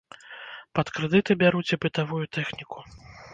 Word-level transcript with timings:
Пад 0.79 0.87
крэдыты 0.95 1.31
бяруць 1.43 1.67
і 1.77 1.79
бытавую 1.85 2.23
тэхніку. 2.39 2.79